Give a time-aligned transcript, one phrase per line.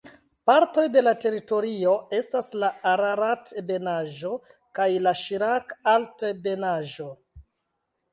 [0.49, 4.31] Partoj de la teritorio estas la Ararat-ebenaĵo
[4.79, 7.07] kaj la Ŝirak-altebenaĵo.